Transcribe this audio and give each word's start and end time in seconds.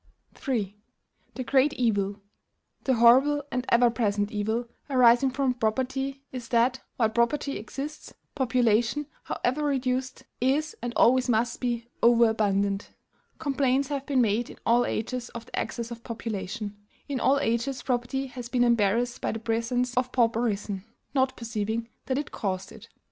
III. 0.47 0.75
The 1.35 1.43
great 1.43 1.73
evil 1.73 2.21
the 2.85 2.95
horrible 2.95 3.43
and 3.51 3.67
ever 3.69 3.91
present 3.91 4.31
evil 4.31 4.67
arising 4.89 5.29
from 5.29 5.53
property, 5.53 6.23
is 6.31 6.47
that, 6.47 6.79
while 6.97 7.09
property 7.09 7.55
exists, 7.59 8.11
population, 8.33 9.05
however 9.25 9.63
reduced, 9.63 10.23
is, 10.39 10.75
and 10.81 10.91
always 10.95 11.29
must 11.29 11.59
be, 11.61 11.87
over 12.01 12.27
abundant. 12.29 12.89
Complaints 13.37 13.89
have 13.89 14.07
been 14.07 14.21
made 14.21 14.49
in 14.49 14.57
all 14.65 14.87
ages 14.87 15.29
of 15.35 15.45
the 15.45 15.59
excess 15.59 15.91
of 15.91 16.03
population; 16.03 16.75
in 17.07 17.19
all 17.19 17.37
ages 17.39 17.83
property 17.83 18.25
has 18.25 18.49
been 18.49 18.63
embarrassed 18.63 19.21
by 19.21 19.31
the 19.31 19.37
presence 19.37 19.95
of 19.95 20.11
pauperism, 20.11 20.83
not 21.13 21.37
perceiving 21.37 21.89
that 22.07 22.17
it 22.17 22.31
caused 22.31 22.71
it. 22.71 22.89